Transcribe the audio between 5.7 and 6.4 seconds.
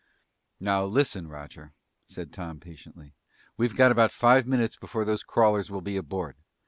be aboard.